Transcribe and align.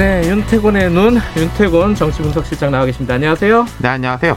네, 0.00 0.26
윤태곤의 0.30 0.92
눈, 0.92 1.18
윤태곤 1.36 1.94
정치분석실장 1.94 2.70
나와 2.70 2.86
계십니다. 2.86 3.16
안녕하세요. 3.16 3.66
네, 3.82 3.88
안녕하세요. 3.88 4.34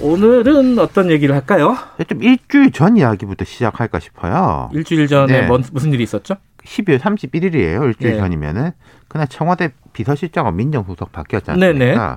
오늘은 0.00 0.80
어떤 0.80 1.12
얘기를 1.12 1.32
할까요? 1.32 1.76
좀 2.08 2.24
일주일 2.24 2.72
전 2.72 2.96
이야기부터 2.96 3.44
시작할까 3.44 4.00
싶어요. 4.00 4.68
일주일 4.74 5.06
전에 5.06 5.42
네. 5.42 5.46
뭔- 5.46 5.62
무슨 5.72 5.92
일이 5.92 6.02
있었죠? 6.02 6.34
12월 6.64 6.98
31일이에요. 6.98 7.84
일주일 7.84 8.14
네. 8.14 8.18
전이면은 8.18 8.72
그날 9.06 9.28
청와대 9.28 9.70
비서실장과 9.92 10.50
민정수석 10.50 11.12
않습니까? 11.52 11.78
네네. 11.78 12.16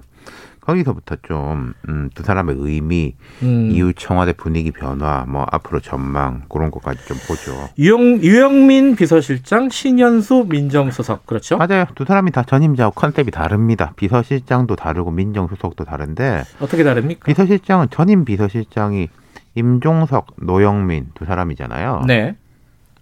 거기서부터 0.69 1.15
좀, 1.23 1.73
음, 1.87 2.09
두 2.13 2.23
사람의 2.23 2.55
의미, 2.59 3.15
음, 3.41 3.69
이후 3.71 3.93
청와대 3.93 4.33
분위기 4.33 4.71
변화, 4.71 5.25
뭐, 5.27 5.45
앞으로 5.51 5.79
전망, 5.79 6.43
그런 6.49 6.69
것까지 6.71 7.05
좀 7.07 7.17
보죠. 7.27 7.69
유영, 7.77 8.21
유영민 8.21 8.95
비서실장, 8.95 9.69
신현수 9.69 10.45
민정수석, 10.49 11.25
그렇죠? 11.25 11.57
맞아요. 11.57 11.85
두 11.95 12.05
사람이 12.05 12.31
다 12.31 12.43
전임자하고 12.43 12.93
컨셉이 12.93 13.31
다릅니다. 13.31 13.93
비서실장도 13.95 14.75
다르고 14.75 15.11
민정수석도 15.11 15.85
다른데, 15.85 16.43
어떻게 16.59 16.83
다릅니까? 16.83 17.25
비서실장은 17.25 17.87
전임 17.89 18.25
비서실장이 18.25 19.09
임종석, 19.55 20.35
노영민 20.37 21.07
두 21.15 21.25
사람이잖아요. 21.25 22.03
네, 22.07 22.35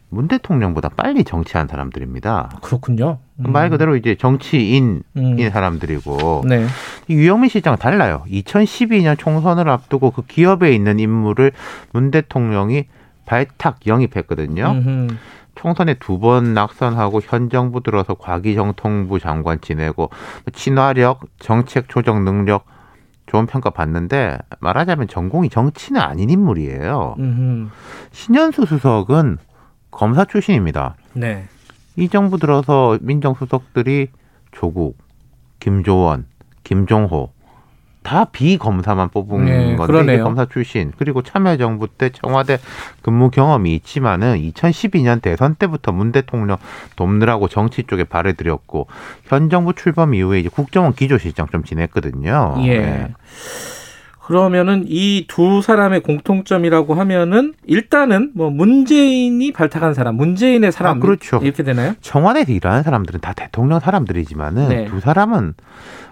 문 0.09 0.27
대통령보다 0.27 0.89
빨리 0.89 1.23
정치한 1.23 1.67
사람들입니다. 1.67 2.59
그렇군요. 2.61 3.19
음, 3.39 3.51
말 3.51 3.69
그대로 3.69 3.95
이제 3.95 4.15
정치인인 4.15 5.03
음, 5.17 5.49
사람들이고 5.49 6.43
네, 6.47 6.65
이 7.07 7.13
유영민 7.13 7.49
실장은 7.49 7.77
달라요. 7.77 8.23
2012년 8.29 9.17
총선을 9.17 9.67
앞두고 9.69 10.11
그 10.11 10.21
기업에 10.25 10.73
있는 10.73 10.99
인물을 10.99 11.51
문 11.91 12.11
대통령이 12.11 12.85
발탁 13.25 13.85
영입했거든요. 13.85 14.65
음흠. 14.71 15.07
총선에 15.55 15.95
두 15.95 16.19
번 16.19 16.53
낙선하고 16.53 17.19
현 17.23 17.49
정부 17.49 17.81
들어서 17.81 18.13
과기정통부 18.13 19.19
장관 19.19 19.59
지내고 19.59 20.09
친화력, 20.53 21.21
정책 21.39 21.89
조정 21.89 22.23
능력 22.23 22.65
좋은 23.25 23.45
평가 23.45 23.71
받는데 23.71 24.37
말하자면 24.61 25.07
전공이 25.09 25.49
정치는 25.49 25.99
아닌 25.99 26.29
인물이에요. 26.29 27.15
음흠. 27.19 27.67
신현수 28.11 28.65
수석은 28.67 29.37
검사 29.91 30.25
출신입니다. 30.25 30.95
네, 31.13 31.45
이 31.95 32.09
정부 32.09 32.37
들어서 32.37 32.97
민정수석들이 33.01 34.09
조국, 34.51 34.97
김조원, 35.59 36.25
김종호 36.63 37.31
다 38.07 38.23
비검사만 38.23 39.09
뽑은 39.09 39.45
네, 39.45 39.75
건데 39.75 40.19
검사 40.19 40.45
출신 40.45 40.93
그리고 40.97 41.23
참여정부 41.23 41.89
때 41.89 42.09
청와대 42.09 42.57
근무 43.01 43.29
경험이 43.29 43.75
있지만은 43.75 44.37
2012년 44.37 45.21
대선 45.21 45.55
때부터 45.55 45.91
문 45.91 46.13
대통령 46.13 46.55
돕느라고 46.95 47.49
정치 47.49 47.83
쪽에 47.83 48.05
발을 48.05 48.35
들였고 48.35 48.87
현 49.25 49.49
정부 49.49 49.73
출범 49.73 50.13
이후에 50.13 50.39
이제 50.39 50.47
국정원 50.47 50.93
기조실장 50.93 51.47
좀 51.47 51.65
지냈거든요. 51.65 52.55
예. 52.59 52.79
네. 52.79 53.13
그러면은 54.27 54.83
이 54.87 55.25
두 55.27 55.61
사람의 55.61 56.01
공통점이라고 56.01 56.95
하면은 56.95 57.53
일단은 57.65 58.31
뭐 58.35 58.49
문재인이 58.49 59.53
발탁한 59.53 59.93
사람, 59.93 60.15
문재인의 60.15 60.73
사람 60.73 60.97
아, 60.97 60.99
그렇죠. 60.99 61.39
이렇게 61.41 61.63
되나요? 61.63 61.93
청와대에서 62.01 62.51
일하는 62.51 62.83
사람들은 62.83 63.21
다 63.21 63.31
대통령 63.33 63.79
사람들이지만은 63.79 64.69
네. 64.69 64.85
두 64.85 64.99
사람은 64.99 65.53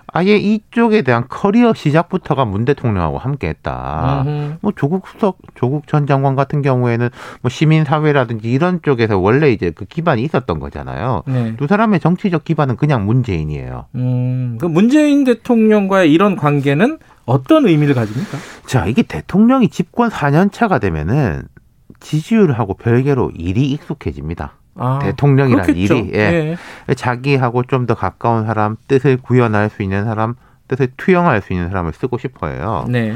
아예 0.08 0.38
이쪽에 0.38 1.02
대한 1.02 1.26
커리어 1.28 1.74
시작부터가 1.74 2.46
문 2.46 2.64
대통령하고 2.64 3.18
함께했다. 3.18 4.24
음흠. 4.26 4.58
뭐 4.62 4.72
조국 4.74 5.08
수석, 5.10 5.40
조국 5.56 5.88
전 5.88 6.08
장관 6.08 6.38
같은 6.38 6.62
경우에는 6.62 7.10
뭐 7.42 7.50
시민 7.50 7.84
사회라든지 7.84 8.50
이런 8.50 8.82
쪽에서 8.82 9.20
원래 9.20 9.52
이제 9.52 9.72
그 9.72 9.84
기반이 9.84 10.24
있었던 10.24 10.60
거잖아요. 10.60 11.24
네. 11.28 11.56
두 11.58 11.68
사람의 11.68 12.00
정치적 12.00 12.46
기반은 12.46 12.78
그냥 12.78 13.06
문재인이에요. 13.06 13.88
음, 13.96 14.58
그 14.62 14.66
문재인 14.68 15.26
대통령과의 15.26 16.14
이런 16.14 16.38
관계는 16.38 16.98
어떤 17.26 17.66
의미를 17.68 17.96
가집니까? 17.96 18.38
자, 18.68 18.86
이게 18.86 19.02
대통령이 19.02 19.70
집권 19.70 20.10
4년 20.10 20.52
차가 20.52 20.80
되면은 20.80 21.48
지지율하고 22.00 22.76
별개로 22.76 23.32
일이 23.36 23.72
익숙해집니다. 23.72 24.54
아, 24.76 25.00
그렇겠죠. 25.64 25.96
일이 25.96 26.12
예. 26.14 26.58
자기하고 26.96 27.64
좀 27.64 27.86
더 27.86 27.96
가까운 27.96 28.46
사람, 28.46 28.76
뜻을 28.88 29.18
구현할 29.18 29.70
수 29.70 29.82
있는 29.84 30.06
사람, 30.06 30.36
뜻을 30.68 30.90
투영할 30.98 31.42
수 31.42 31.54
있는 31.54 31.70
사람을 31.70 31.94
쓰고 31.94 32.18
싶어요. 32.18 32.86
네. 32.90 33.16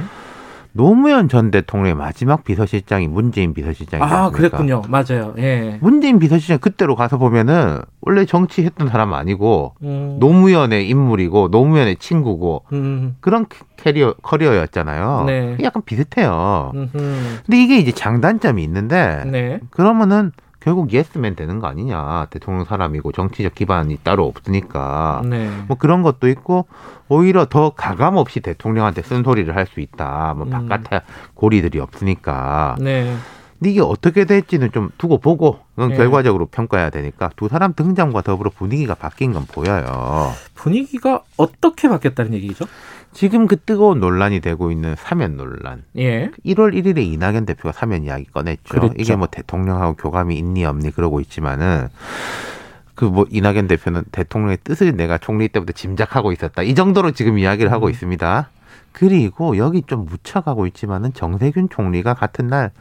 노무현 0.72 1.30
전 1.30 1.52
대통령의 1.52 1.96
마지막 1.96 2.44
비서실장이 2.44 3.08
문재인 3.08 3.54
비서실장이지 3.54 4.14
아? 4.14 4.30
그랬군요. 4.30 4.82
맞아요. 4.88 5.34
예. 5.38 5.78
문재인 5.82 6.20
비서실장 6.20 6.60
그때로 6.60 6.96
가서 6.96 7.18
보면은 7.18 7.80
원래 8.02 8.26
정치했던 8.26 8.90
사람 8.90 9.14
아니고 9.14 9.76
음, 9.84 10.18
노무현의 10.20 10.88
인물이고 10.88 11.50
노무현의 11.50 11.98
친구고 11.98 12.66
음, 12.74 13.16
그런 13.20 13.46
캐리어 13.78 14.14
커리어였잖아요. 14.22 15.24
네. 15.26 15.58
약간 15.64 15.82
비슷해요. 15.84 16.72
음, 16.76 16.90
근데 16.94 17.62
이게 17.62 17.78
이제 17.78 17.92
장단점이 17.92 18.64
있는데 18.64 19.24
네. 19.26 19.60
그러면은 19.72 20.32
결국 20.60 20.92
예스맨 20.92 21.36
되는 21.36 21.60
거 21.60 21.68
아니냐. 21.68 22.28
대통령 22.30 22.66
사람이고 22.66 23.12
정치적 23.12 23.56
기반이 23.56 23.98
따로 24.04 24.26
없으니까. 24.28 25.22
네. 25.26 25.50
뭐 25.68 25.78
그런 25.78 26.04
것도 26.04 26.28
있고 26.30 26.68
오히려 27.08 27.46
더 27.46 27.72
가감 27.72 28.18
없이 28.18 28.40
대통령한테 28.42 29.02
쓴소리를 29.02 29.56
할 29.56 29.66
수 29.70 29.80
있다. 29.80 30.34
뭐 30.36 30.48
음. 30.48 30.50
바깥에 30.50 31.02
고리들이 31.36 31.80
없으니까. 31.80 32.76
네. 32.80 33.16
근데 33.60 33.72
이게 33.72 33.82
어떻게 33.82 34.26
될지는 34.26 34.72
좀 34.72 34.90
두고 34.98 35.18
보고 35.20 35.60
그건 35.76 35.90
네. 35.90 35.98
결과적으로 35.98 36.46
평가해야 36.48 36.90
되니까 36.90 37.30
두 37.36 37.50
사람 37.50 37.74
등장과 37.74 38.22
더불어 38.22 38.50
분위기가 38.50 38.96
바뀐 38.96 39.34
건 39.34 39.46
보여요. 39.46 40.32
분위기가 40.56 41.24
어떻게 41.38 41.88
바뀌었다는 41.90 42.34
얘기죠? 42.34 42.66
지금 43.12 43.48
그 43.48 43.58
뜨거운 43.58 44.00
논란이 44.00 44.40
되고 44.40 44.72
있는 44.72 44.96
사면 44.98 45.36
논란. 45.36 45.84
예. 45.98 46.32
1월 46.46 46.74
1일에 46.74 47.00
이낙연 47.00 47.46
대표가 47.46 47.72
사면 47.72 48.04
이야기 48.04 48.26
꺼냈죠. 48.26 48.64
그랬죠. 48.68 48.94
이게 48.98 49.16
뭐 49.16 49.28
대통령하고 49.28 49.96
교감이 49.96 50.38
있니 50.38 50.66
없니 50.66 50.92
그러고 50.92 51.20
있지만은 51.20 51.88
그뭐 52.96 53.26
이낙연 53.30 53.68
대표는 53.68 54.04
대통령의 54.12 54.58
뜻을 54.64 54.96
내가 54.96 55.18
총리 55.18 55.48
때부터 55.48 55.74
짐작하고 55.74 56.32
있었다. 56.32 56.62
이 56.62 56.76
정도로 56.76 57.12
지금 57.12 57.40
이야기를 57.40 57.72
하고 57.72 57.88
음. 57.88 57.92
있습니다. 57.92 58.50
그리고 58.92 59.58
여기 59.58 59.82
좀 59.84 60.06
묻혀가고 60.06 60.68
있지만은 60.68 61.14
정세균 61.14 61.70
총리가 61.70 62.14
같은 62.14 62.48
날 62.48 62.72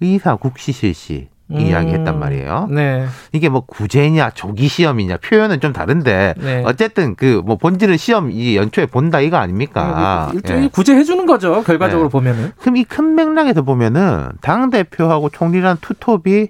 의사 0.00 0.36
국시 0.36 0.72
실시 0.72 1.28
음. 1.50 1.60
이야기했단 1.60 2.18
말이에요. 2.18 2.68
네. 2.70 3.06
이게 3.32 3.48
뭐 3.48 3.62
구제냐 3.66 4.30
조기 4.30 4.68
시험이냐 4.68 5.16
표현은 5.18 5.60
좀 5.60 5.72
다른데 5.72 6.34
네. 6.38 6.62
어쨌든 6.66 7.14
그 7.16 7.42
뭐 7.44 7.56
본질은 7.56 7.96
시험 7.96 8.30
이 8.30 8.56
연초에 8.56 8.86
본다 8.86 9.20
이거 9.20 9.36
아닙니까? 9.38 10.30
일종의 10.34 10.64
예. 10.64 10.68
구제해 10.68 11.04
주는 11.04 11.24
거죠. 11.24 11.62
결과적으로 11.64 12.08
네. 12.08 12.12
보면은. 12.12 12.52
그럼 12.58 12.76
이 12.76 12.84
큰 12.84 13.14
맥락에서 13.14 13.62
보면은 13.62 14.28
당 14.40 14.70
대표하고 14.70 15.28
총리란 15.30 15.78
투톱이 15.80 16.48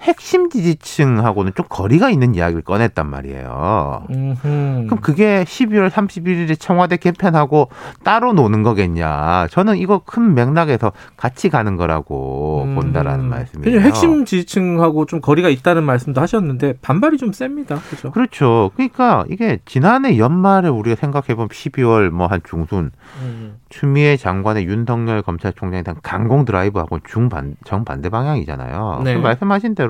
핵심 0.00 0.48
지지층하고는 0.48 1.52
좀 1.56 1.66
거리가 1.68 2.10
있는 2.10 2.34
이야기를 2.36 2.62
꺼냈단 2.62 3.10
말이에요. 3.10 4.04
음흠. 4.10 4.86
그럼 4.86 5.00
그게 5.00 5.42
12월 5.44 5.90
31일에 5.90 6.58
청와대 6.58 6.96
개편하고 6.96 7.68
따로 8.04 8.32
노는 8.32 8.62
거겠냐? 8.62 9.48
저는 9.50 9.76
이거 9.78 10.02
큰 10.04 10.34
맥락에서 10.34 10.92
같이 11.16 11.48
가는 11.48 11.74
거라고 11.76 12.62
음. 12.64 12.74
본다라는 12.76 13.28
말씀이에요. 13.28 13.80
핵심 13.80 14.24
지지층하고 14.24 15.06
좀 15.06 15.20
거리가 15.20 15.48
있다는 15.48 15.82
말씀도 15.82 16.20
하셨는데 16.20 16.74
반발이 16.80 17.18
좀 17.18 17.32
셉니다. 17.32 17.76
그죠? 17.90 18.12
그렇죠. 18.12 18.70
그러니까 18.76 19.24
이게 19.28 19.58
지난해 19.64 20.16
연말에 20.18 20.68
우리가 20.68 20.94
생각해 20.94 21.34
보면 21.34 21.48
12월 21.48 22.10
뭐 22.10 22.28
한 22.28 22.40
중순 22.44 22.90
음. 23.22 23.56
추미애 23.70 24.18
장관의 24.18 24.66
윤석열 24.66 25.22
검찰총장에 25.22 25.82
대한 25.82 25.98
강공 26.02 26.44
드라이브하고 26.44 26.98
중반 27.04 27.54
정반대 27.64 28.10
방향이잖아요. 28.10 29.00
네. 29.02 29.14
그 29.14 29.20
말씀하신 29.20 29.74
대로 29.74 29.87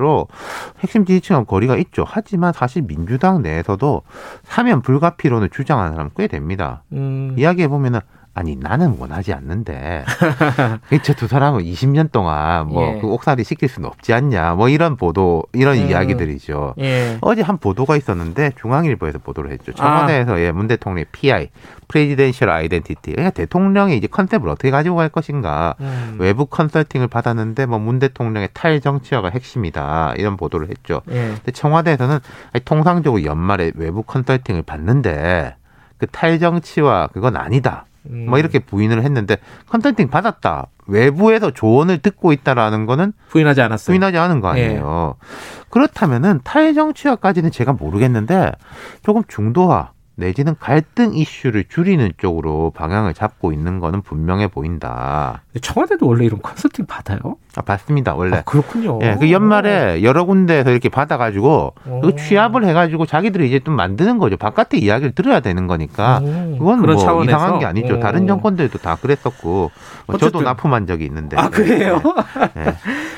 핵심 0.79 1.05
지지층하고 1.05 1.45
거리가 1.45 1.77
있죠. 1.77 2.03
하지만 2.07 2.53
사실 2.53 2.83
민주당 2.83 3.41
내에서도 3.41 4.01
사면 4.43 4.81
불가피론을 4.81 5.49
주장하는 5.49 5.93
사람 5.93 6.09
꽤 6.15 6.27
됩니다. 6.27 6.83
음. 6.93 7.35
이야기해 7.37 7.67
보면은 7.67 7.99
아니 8.33 8.55
나는 8.55 8.95
원하지 8.99 9.33
않는데 9.33 10.05
저 11.03 11.13
두 11.19 11.27
사람은 11.27 11.61
20년 11.63 12.11
동안 12.11 12.67
뭐 12.67 12.95
예. 12.95 13.01
그 13.01 13.07
옥살이 13.07 13.43
시킬 13.43 13.67
수는 13.67 13.89
없지 13.89 14.13
않냐 14.13 14.53
뭐 14.55 14.69
이런 14.69 14.95
보도 14.95 15.43
이런 15.53 15.77
음. 15.77 15.89
이야기들이죠. 15.89 16.75
예. 16.79 17.17
어제 17.21 17.41
한 17.41 17.57
보도가 17.57 17.97
있었는데 17.97 18.51
중앙일보에서 18.61 19.19
보도를 19.19 19.51
했죠. 19.51 19.73
청와대에서 19.73 20.39
예, 20.39 20.51
문 20.53 20.67
대통령의 20.67 21.05
PI, 21.11 21.49
프레지덴셜 21.89 22.49
아이덴티티. 22.49 23.11
그러니까 23.11 23.31
대통령이 23.31 23.97
이제 23.97 24.07
컨셉을 24.07 24.47
어떻게 24.47 24.71
가지고 24.71 24.95
갈 24.97 25.09
것인가. 25.09 25.75
음. 25.81 26.17
외부 26.19 26.45
컨설팅을 26.45 27.07
받았는데 27.07 27.65
뭐 27.65 27.79
문 27.79 27.97
대통령의 27.99 28.49
탈정치화가 28.53 29.29
핵심이다 29.29 30.13
이런 30.17 30.37
보도를 30.37 30.69
했죠. 30.69 31.01
예. 31.09 31.33
근데 31.35 31.51
청와대에서는 31.51 32.19
아니, 32.53 32.63
통상적으로 32.65 33.23
연말에 33.25 33.71
외부 33.75 34.03
컨설팅을 34.03 34.61
받는데 34.61 35.55
그 35.97 36.07
탈정치화 36.07 37.09
그건 37.11 37.35
아니다. 37.35 37.85
음. 38.09 38.25
뭐 38.29 38.39
이렇게 38.39 38.59
부인을 38.59 39.03
했는데 39.03 39.37
컨설팅 39.67 40.09
받았다. 40.09 40.67
외부에서 40.87 41.51
조언을 41.51 41.99
듣고 41.99 42.33
있다라는 42.33 42.85
거는 42.85 43.13
부인하지 43.29 43.61
않았어요. 43.61 43.93
부인하지 43.93 44.17
않은 44.17 44.41
거 44.41 44.47
아니에요. 44.49 45.15
그렇다면은 45.69 46.41
탈정치화까지는 46.43 47.51
제가 47.51 47.73
모르겠는데 47.73 48.51
조금 49.03 49.23
중도화 49.27 49.91
내지는 50.19 50.55
갈등 50.59 51.15
이슈를 51.15 51.63
줄이는 51.69 52.11
쪽으로 52.17 52.71
방향을 52.75 53.13
잡고 53.13 53.51
있는 53.53 53.79
거는 53.79 54.01
분명해 54.01 54.49
보인다. 54.49 55.41
청와대도 55.61 56.05
원래 56.05 56.25
이런 56.25 56.41
컨설팅 56.41 56.85
받아요? 56.85 57.37
아, 57.55 57.61
봤습니다. 57.61 58.13
원래. 58.15 58.37
아, 58.37 58.41
그렇군요. 58.41 58.99
예, 59.01 59.15
그 59.19 59.31
연말에 59.31 60.03
여러 60.03 60.25
군데에서 60.25 60.71
이렇게 60.71 60.89
받아가지고 60.89 61.73
오. 61.87 62.01
그 62.01 62.15
취합을 62.15 62.65
해가지고 62.65 63.05
자기들이 63.05 63.47
이제 63.47 63.59
좀 63.59 63.75
만드는 63.75 64.17
거죠. 64.17 64.35
바깥에 64.37 64.77
이야기를 64.77 65.13
들어야 65.13 65.39
되는 65.39 65.67
거니까. 65.67 66.19
오, 66.21 66.57
그건 66.57 66.81
뭐 66.81 66.95
차원에서? 66.97 67.37
이상한 67.37 67.59
게 67.59 67.65
아니죠. 67.65 67.95
오. 67.95 67.99
다른 67.99 68.27
정권들도 68.27 68.77
다 68.79 68.97
그랬었고 69.01 69.71
뭐 70.05 70.17
저도 70.17 70.25
어쨌든. 70.39 70.43
납품한 70.43 70.85
적이 70.85 71.05
있는데. 71.05 71.37
아 71.37 71.49
그래요? 71.49 72.01
예. 72.57 72.75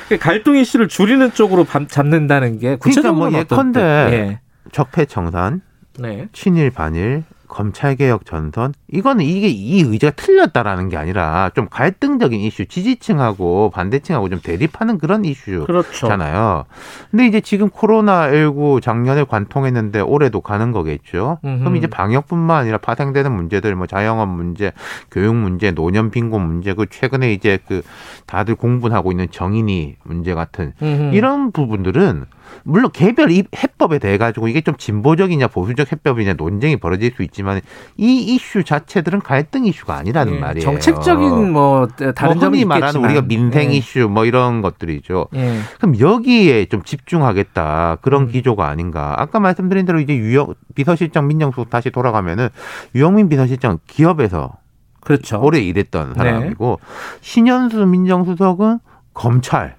그 0.07 0.17
갈등 0.17 0.55
이슈를 0.55 0.87
줄이는 0.87 1.33
쪽으로 1.33 1.63
밤- 1.63 1.87
잡는다는 1.87 2.59
게 2.59 2.75
구체적으로 2.75 3.29
그러니까 3.31 3.55
뭐 3.55 3.57
예컨대 3.57 3.79
예. 3.81 4.39
적폐 4.71 5.05
청산, 5.05 5.61
네. 5.99 6.27
친일 6.31 6.69
반일, 6.69 7.23
검찰개혁 7.51 8.25
전선 8.25 8.73
이거는 8.87 9.25
이게 9.25 9.49
이 9.49 9.81
의제가 9.81 10.15
틀렸다라는 10.15 10.87
게 10.87 10.95
아니라 10.95 11.51
좀 11.53 11.67
갈등적인 11.69 12.39
이슈, 12.39 12.65
지지층하고 12.65 13.71
반대층하고 13.71 14.29
좀 14.29 14.39
대립하는 14.41 14.97
그런 14.97 15.25
이슈. 15.25 15.65
그렇죠. 15.65 16.07
잖아요. 16.07 16.63
근데 17.11 17.27
이제 17.27 17.41
지금 17.41 17.69
코로나19 17.69 18.81
작년에 18.81 19.25
관통했는데 19.25 19.99
올해도 19.99 20.39
가는 20.39 20.71
거겠죠. 20.71 21.39
음흠. 21.43 21.59
그럼 21.59 21.75
이제 21.75 21.87
방역뿐만 21.87 22.57
아니라 22.61 22.77
파생되는 22.77 23.29
문제들, 23.29 23.75
뭐 23.75 23.85
자영업 23.85 24.29
문제, 24.29 24.71
교육 25.11 25.35
문제, 25.35 25.71
노년 25.71 26.09
빈곤 26.09 26.47
문제, 26.47 26.73
그 26.73 26.85
최근에 26.89 27.33
이제 27.33 27.59
그 27.67 27.81
다들 28.27 28.55
공분하고 28.55 29.11
있는 29.11 29.27
정인이 29.29 29.97
문제 30.03 30.33
같은 30.33 30.71
음흠. 30.81 31.15
이런 31.15 31.51
부분들은 31.51 32.25
물론 32.63 32.91
개별 32.91 33.31
이 33.31 33.43
해법에 33.55 33.99
대해 33.99 34.17
가지고 34.17 34.47
이게 34.47 34.61
좀 34.61 34.75
진보적이냐 34.77 35.47
보수적 35.47 35.91
해법이냐 35.91 36.33
논쟁이 36.33 36.77
벌어질 36.77 37.13
수 37.15 37.23
있지만 37.23 37.61
이 37.97 38.35
이슈 38.35 38.63
자체들은 38.63 39.21
갈등 39.21 39.65
이슈가 39.65 39.95
아니라는 39.95 40.35
예, 40.35 40.39
말이에요. 40.39 40.65
정책적인 40.65 41.51
뭐 41.51 41.87
다른 41.87 42.35
뭐 42.35 42.41
점이 42.41 42.57
흔히 42.59 42.65
말하는 42.65 42.87
있겠지만. 42.87 43.09
우리가 43.09 43.27
민생 43.27 43.71
예. 43.71 43.77
이슈 43.77 44.07
뭐 44.09 44.25
이런 44.25 44.61
것들이죠. 44.61 45.27
예. 45.35 45.59
그럼 45.77 45.99
여기에 45.99 46.65
좀 46.65 46.83
집중하겠다 46.83 47.97
그런 48.01 48.23
음. 48.23 48.27
기조가 48.27 48.67
아닌가. 48.67 49.15
아까 49.17 49.39
말씀드린 49.39 49.85
대로 49.85 49.99
이제 49.99 50.15
유영 50.15 50.53
비서실장 50.75 51.27
민정수석 51.27 51.69
다시 51.69 51.89
돌아가면은 51.89 52.49
유영민 52.95 53.29
비서실장 53.29 53.79
기업에서 53.87 54.53
그렇죠. 55.01 55.41
오래 55.41 55.59
일했던 55.59 56.09
네. 56.09 56.15
사람이고 56.15 56.79
신현수 57.21 57.85
민정수석은 57.85 58.79
검찰 59.13 59.75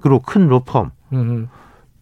그리고 0.00 0.20
큰 0.20 0.48
로펌 0.48 0.90
음. 1.12 1.48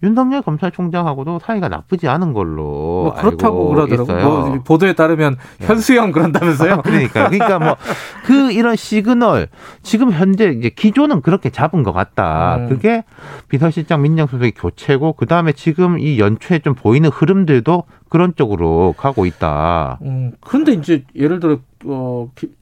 윤석열 0.03 0.41
검찰총장하고도 0.43 1.41
사이가 1.41 1.69
나쁘지 1.69 2.09
않은 2.09 2.33
걸로 2.33 2.63
뭐 2.63 3.15
그렇다고 3.15 3.69
그러더라고요. 3.69 4.23
뭐 4.49 4.61
보도에 4.65 4.95
따르면 4.95 5.37
현수형 5.61 6.11
그런다면서요? 6.13 6.83
그러니까 6.83 7.29
그러니까 7.29 7.59
뭐 7.59 7.77
그 8.25 8.53
이런 8.53 8.77
시그널 8.77 9.49
지금 9.83 10.13
현재 10.13 10.47
이제 10.51 10.71
기조는 10.71 11.21
그렇게 11.23 11.51
잡은 11.51 11.83
것 11.83 11.93
같다. 11.93 12.57
음. 12.57 12.69
그게 12.69 13.05
비서실장 13.49 14.03
민정수석의 14.03 14.53
교체고 14.53 15.15
그 15.15 15.27
다음에 15.27 15.53
지금 15.53 15.99
이 15.99 16.19
연초에 16.19 16.61
좀 16.61 16.75
보이는 16.75 17.11
흐름들도 17.11 17.85
그런 18.09 18.35
쪽으로 18.37 18.95
가고 18.97 19.27
있다. 19.27 19.99
음, 20.03 20.33
근데 20.41 20.73
이제 20.73 21.05
예를 21.17 21.41
들어 21.41 21.59
어, 21.87 22.31
기- 22.37 22.53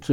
저 0.00 0.12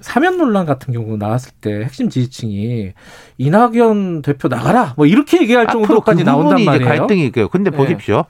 사면 0.00 0.38
논란 0.38 0.66
같은 0.66 0.92
경우 0.92 1.16
나왔을 1.16 1.52
때 1.60 1.82
핵심 1.82 2.08
지지층이 2.08 2.92
이낙연 3.38 4.22
대표 4.22 4.48
나가라 4.48 4.94
뭐 4.96 5.06
이렇게 5.06 5.42
얘기할 5.42 5.66
앞으로 5.68 5.86
정도까지 5.86 6.24
그 6.24 6.28
나온단 6.28 6.64
말이에요. 6.64 6.88
갈등이 6.88 7.26
있고요. 7.26 7.48
근데 7.48 7.70
네. 7.70 7.76
보십시오. 7.76 8.24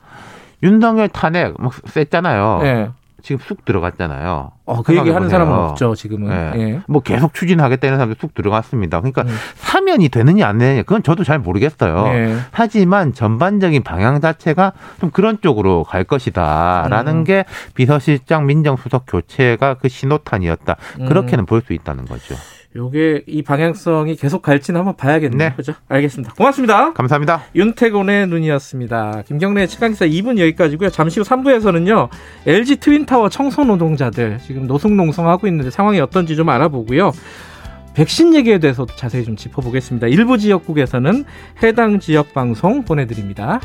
윤석열 0.63 1.09
탄핵 1.09 1.55
뭐 1.61 1.71
셌잖아요. 1.87 2.61
예. 2.65 2.89
지금 3.23 3.39
쑥 3.45 3.65
들어갔잖아요. 3.65 4.53
어, 4.67 4.83
그 4.83 4.97
얘기 4.97 5.11
하는. 5.11 5.29
사람은 5.29 5.53
없죠 5.53 5.95
지금은. 5.95 6.29
네. 6.29 6.53
예. 6.61 6.81
뭐 6.87 7.03
계속 7.03 7.35
추진하겠다 7.35 7.87
이런 7.87 7.99
사람들 7.99 8.17
쑥 8.21 8.35
들어갔습니다. 8.35 9.01
그러니까 9.01 9.23
음. 9.23 9.37
사면이 9.57 10.09
되느냐 10.09 10.47
안 10.47 10.59
되느냐 10.59 10.83
그건 10.83 11.03
저도 11.03 11.25
잘 11.25 11.39
모르겠어요. 11.39 12.07
예. 12.15 12.37
하지만 12.51 13.13
전반적인 13.13 13.83
방향 13.83 14.21
자체가 14.21 14.73
좀 15.01 15.11
그런 15.11 15.39
쪽으로 15.41 15.85
갈 15.85 16.05
것이다라는 16.05 17.17
음. 17.19 17.25
게 17.25 17.45
비서실장 17.75 18.47
민정수석 18.47 19.05
교체가 19.07 19.75
그 19.75 19.89
신호탄이었다. 19.89 20.77
음. 21.01 21.07
그렇게는 21.07 21.47
볼 21.47 21.61
수 21.61 21.73
있다는 21.75 22.07
거죠. 22.07 22.35
요게 22.77 23.25
이 23.27 23.43
방향성이 23.43 24.15
계속 24.15 24.43
갈지는 24.43 24.79
한번 24.79 24.95
봐야겠네요. 24.97 25.49
네. 25.51 25.55
그죠? 25.57 25.75
알겠습니다. 25.89 26.35
고맙습니다. 26.35 26.93
감사합니다. 26.93 27.43
윤태곤의 27.57 28.29
눈이었습니다. 28.29 29.23
김경래 29.27 29.67
최강기사 29.67 30.07
2분 30.07 30.39
여기까지고요. 30.39 30.91
잠시 30.91 31.19
후 31.19 31.27
3부에서는요. 31.27 32.09
LG 32.47 32.77
트윈타워 32.77 33.29
청소 33.29 33.65
노동자들 33.65 34.39
지금 34.47 34.69
노송농성 34.69 35.29
하고 35.29 35.49
있는데 35.49 35.71
상황이 35.71 35.99
어떤지 35.99 36.37
좀 36.37 36.49
알아보고요. 36.49 37.11
백신 37.95 38.35
얘기에 38.37 38.59
대해서도 38.59 38.95
자세히 38.95 39.25
좀 39.25 39.35
짚어보겠습니다. 39.35 40.07
일부 40.07 40.39
지역국에서는 40.39 41.25
해당 41.65 41.99
지역 41.99 42.33
방송 42.33 42.85
보내드립니다. 42.85 43.61